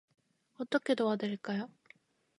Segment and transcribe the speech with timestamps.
[0.57, 1.69] 어떻게 도와드릴까요?